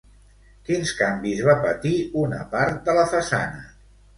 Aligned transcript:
Quins 0.69 0.93
canvis 1.01 1.43
va 1.49 1.55
patir 1.67 1.93
una 2.25 2.41
part 2.57 2.81
de 2.89 2.99
la 3.03 3.05
façana? 3.13 3.63